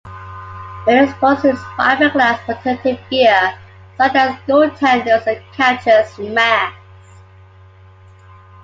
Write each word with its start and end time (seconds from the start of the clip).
Many 0.87 1.09
sports 1.11 1.43
use 1.43 1.59
fiberglass 1.77 2.39
protective 2.45 2.97
gear, 3.11 3.53
such 3.99 4.15
as 4.15 4.33
goaltenders' 4.47 5.27
and 5.27 5.39
catchers' 5.53 6.17
masks. 6.17 7.21